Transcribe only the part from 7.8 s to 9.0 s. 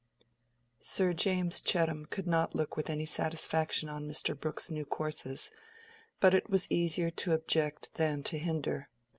than to hinder.